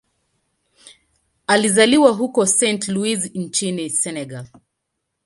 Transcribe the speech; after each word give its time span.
Alizaliwa 1.47 2.11
huko 2.11 2.45
Saint-Louis 2.45 3.31
nchini 3.35 3.89
Senegal. 3.89 4.47